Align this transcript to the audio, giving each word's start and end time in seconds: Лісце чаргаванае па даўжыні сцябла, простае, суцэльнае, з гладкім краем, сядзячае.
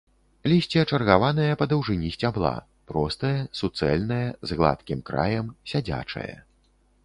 Лісце 0.51 0.81
чаргаванае 0.95 1.49
па 1.59 1.67
даўжыні 1.73 2.09
сцябла, 2.15 2.53
простае, 2.93 3.33
суцэльнае, 3.61 4.21
з 4.51 4.61
гладкім 4.63 4.99
краем, 5.11 5.47
сядзячае. 5.75 6.31